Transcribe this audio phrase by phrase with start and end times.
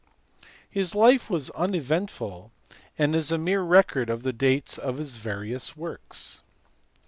[0.67, 2.51] His life was uneventful
[2.97, 6.41] and is a mere record of the dates of his various works.